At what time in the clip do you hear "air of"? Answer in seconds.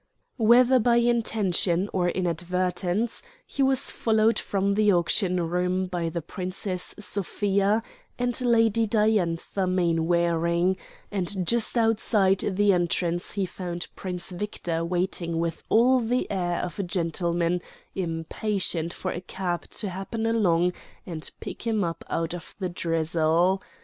16.31-16.79